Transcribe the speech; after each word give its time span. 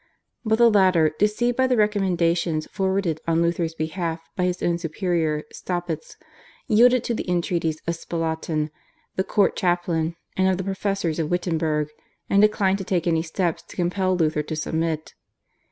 But 0.43 0.55
the 0.57 0.71
latter, 0.71 1.11
deceived 1.19 1.55
by 1.57 1.67
the 1.67 1.77
recommendations 1.77 2.67
forwarded 2.71 3.21
on 3.27 3.43
Luther's 3.43 3.75
behalf 3.75 4.19
by 4.35 4.45
his 4.45 4.63
own 4.63 4.79
superior, 4.79 5.43
Staupitz, 5.51 6.17
yielded 6.67 7.03
to 7.03 7.13
the 7.13 7.29
entreaties 7.29 7.79
of 7.85 7.93
Spalatin, 7.95 8.71
the 9.15 9.23
court 9.23 9.55
chaplain, 9.55 10.15
and 10.35 10.47
of 10.47 10.57
the 10.57 10.63
professors 10.63 11.19
of 11.19 11.29
Wittenberg, 11.29 11.89
and 12.31 12.41
declined 12.41 12.79
to 12.79 12.83
take 12.83 13.05
any 13.05 13.21
steps 13.21 13.61
to 13.61 13.75
compel 13.75 14.17
Luther 14.17 14.41
to 14.41 14.55
submit. 14.55 15.13